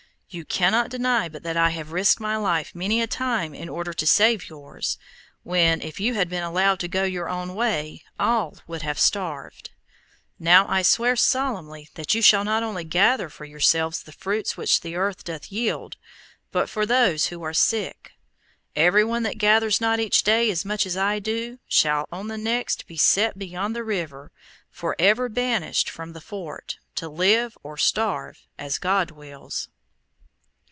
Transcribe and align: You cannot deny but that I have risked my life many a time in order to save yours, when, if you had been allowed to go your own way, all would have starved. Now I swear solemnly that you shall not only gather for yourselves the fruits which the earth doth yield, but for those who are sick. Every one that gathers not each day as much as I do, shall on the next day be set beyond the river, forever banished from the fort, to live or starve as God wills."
You 0.33 0.45
cannot 0.45 0.89
deny 0.89 1.27
but 1.27 1.43
that 1.43 1.57
I 1.57 1.71
have 1.71 1.91
risked 1.91 2.21
my 2.21 2.37
life 2.37 2.73
many 2.73 3.01
a 3.01 3.05
time 3.07 3.53
in 3.53 3.67
order 3.67 3.91
to 3.91 4.07
save 4.07 4.47
yours, 4.47 4.97
when, 5.43 5.81
if 5.81 5.99
you 5.99 6.13
had 6.13 6.29
been 6.29 6.41
allowed 6.41 6.79
to 6.79 6.87
go 6.87 7.03
your 7.03 7.27
own 7.27 7.53
way, 7.53 8.05
all 8.17 8.57
would 8.65 8.81
have 8.81 8.97
starved. 8.97 9.71
Now 10.39 10.65
I 10.69 10.83
swear 10.83 11.17
solemnly 11.17 11.89
that 11.95 12.15
you 12.15 12.21
shall 12.21 12.45
not 12.45 12.63
only 12.63 12.85
gather 12.85 13.27
for 13.27 13.43
yourselves 13.43 14.03
the 14.03 14.13
fruits 14.13 14.55
which 14.55 14.79
the 14.79 14.95
earth 14.95 15.25
doth 15.25 15.51
yield, 15.51 15.97
but 16.53 16.69
for 16.69 16.85
those 16.85 17.25
who 17.25 17.43
are 17.43 17.53
sick. 17.53 18.13
Every 18.73 19.03
one 19.03 19.23
that 19.23 19.37
gathers 19.37 19.81
not 19.81 19.99
each 19.99 20.23
day 20.23 20.49
as 20.49 20.63
much 20.63 20.85
as 20.85 20.95
I 20.95 21.19
do, 21.19 21.59
shall 21.67 22.07
on 22.09 22.29
the 22.29 22.37
next 22.37 22.77
day 22.77 22.85
be 22.87 22.95
set 22.97 23.37
beyond 23.37 23.75
the 23.75 23.83
river, 23.83 24.31
forever 24.69 25.27
banished 25.27 25.89
from 25.89 26.13
the 26.13 26.21
fort, 26.21 26.77
to 26.95 27.09
live 27.09 27.57
or 27.63 27.75
starve 27.75 28.47
as 28.57 28.77
God 28.77 29.11
wills." 29.11 29.67